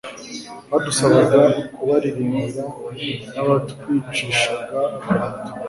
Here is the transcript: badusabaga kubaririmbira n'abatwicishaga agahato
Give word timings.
badusabaga 0.71 1.39
kubaririmbira 1.73 2.63
n'abatwicishaga 3.33 4.79
agahato 4.95 5.49